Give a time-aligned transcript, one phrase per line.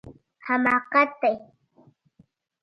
[0.45, 1.35] حماقت دی